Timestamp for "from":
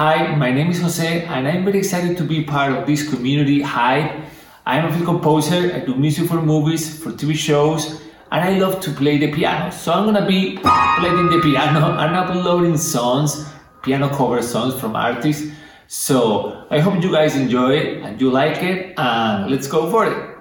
14.80-14.96